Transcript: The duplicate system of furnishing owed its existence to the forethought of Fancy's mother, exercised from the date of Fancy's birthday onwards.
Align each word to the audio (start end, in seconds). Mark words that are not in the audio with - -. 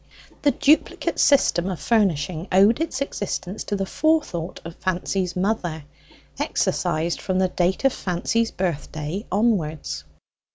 The 0.41 0.49
duplicate 0.49 1.19
system 1.19 1.69
of 1.69 1.79
furnishing 1.79 2.47
owed 2.51 2.81
its 2.81 3.01
existence 3.01 3.63
to 3.65 3.75
the 3.75 3.85
forethought 3.85 4.59
of 4.65 4.73
Fancy's 4.77 5.35
mother, 5.35 5.83
exercised 6.39 7.21
from 7.21 7.37
the 7.37 7.49
date 7.49 7.85
of 7.85 7.93
Fancy's 7.93 8.49
birthday 8.49 9.27
onwards. 9.31 10.03